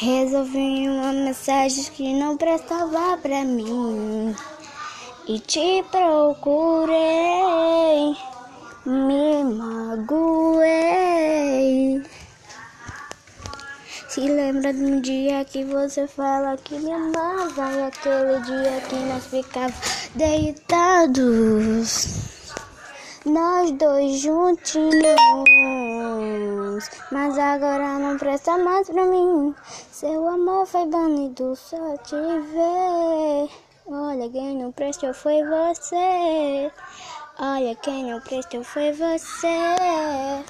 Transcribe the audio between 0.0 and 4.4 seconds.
Resolvi uma mensagem que não prestava pra mim.